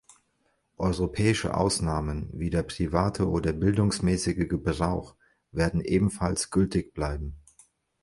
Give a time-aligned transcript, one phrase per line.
[0.79, 5.13] Europäische Ausnahmen, wie der private oder bildungsmäßige Gebrauch,
[5.51, 7.35] werden ebenfalls gültig bleiben.